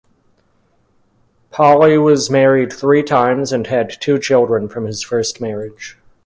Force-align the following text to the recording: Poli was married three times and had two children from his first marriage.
Poli 1.51 1.95
was 1.99 2.31
married 2.31 2.73
three 2.73 3.03
times 3.03 3.53
and 3.53 3.67
had 3.67 4.01
two 4.01 4.17
children 4.17 4.67
from 4.67 4.87
his 4.87 5.03
first 5.03 5.39
marriage. 5.39 5.95